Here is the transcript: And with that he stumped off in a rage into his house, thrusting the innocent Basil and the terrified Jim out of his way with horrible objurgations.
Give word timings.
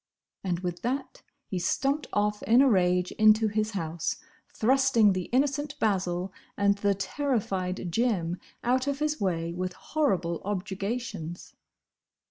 And 0.43 0.61
with 0.61 0.81
that 0.81 1.21
he 1.45 1.59
stumped 1.59 2.07
off 2.11 2.41
in 2.41 2.63
a 2.63 2.67
rage 2.67 3.11
into 3.19 3.49
his 3.49 3.73
house, 3.77 4.15
thrusting 4.51 5.13
the 5.13 5.25
innocent 5.25 5.77
Basil 5.79 6.33
and 6.57 6.75
the 6.79 6.95
terrified 6.95 7.91
Jim 7.91 8.39
out 8.63 8.87
of 8.87 8.97
his 8.97 9.21
way 9.21 9.53
with 9.53 9.73
horrible 9.73 10.41
objurgations. 10.43 11.53